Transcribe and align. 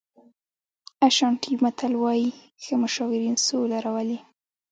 اشانټي 1.07 1.53
متل 1.63 1.93
وایي 2.03 2.29
ښه 2.63 2.73
مشاورین 2.83 3.35
سوله 3.47 3.77
راوړي. 3.85 4.17